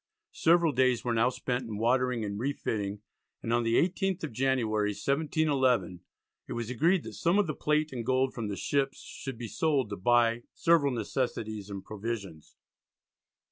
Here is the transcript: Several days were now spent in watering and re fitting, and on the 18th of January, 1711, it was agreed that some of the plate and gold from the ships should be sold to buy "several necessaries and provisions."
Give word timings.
Several 0.33 0.71
days 0.71 1.03
were 1.05 1.13
now 1.13 1.29
spent 1.29 1.65
in 1.65 1.77
watering 1.77 2.25
and 2.25 2.39
re 2.39 2.53
fitting, 2.53 3.03
and 3.43 3.53
on 3.53 3.61
the 3.61 3.75
18th 3.75 4.23
of 4.23 4.31
January, 4.31 4.93
1711, 4.93 5.99
it 6.47 6.53
was 6.53 6.71
agreed 6.71 7.03
that 7.03 7.13
some 7.13 7.37
of 7.37 7.45
the 7.45 7.53
plate 7.53 7.93
and 7.93 8.03
gold 8.03 8.33
from 8.33 8.47
the 8.47 8.57
ships 8.57 8.99
should 9.03 9.37
be 9.37 9.47
sold 9.47 9.91
to 9.91 9.95
buy 9.97 10.41
"several 10.55 10.91
necessaries 10.91 11.69
and 11.69 11.85
provisions." 11.85 12.55